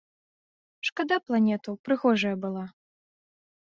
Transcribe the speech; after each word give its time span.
Шкада 0.87 1.17
планету, 1.27 1.79
прыгожая 1.85 2.35
была. 2.47 2.65